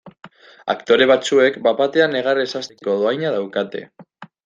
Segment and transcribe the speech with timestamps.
[0.73, 3.89] Aktore batzuek bat batean negarrez hasteko dohaina daukate.